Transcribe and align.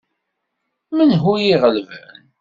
Menhu 0.95 1.31
i 1.39 1.45
iɣelben? 1.53 2.13